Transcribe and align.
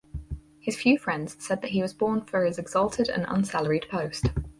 His 0.59 0.77
few 0.81 0.97
friends 0.97 1.35
said 1.37 1.61
that 1.61 1.69
he 1.69 1.83
was 1.83 1.93
born 1.93 2.21
for 2.21 2.43
his 2.43 2.57
exalted 2.57 3.07
and 3.07 3.23
unsalaried 3.29 3.85
post. 3.87 4.29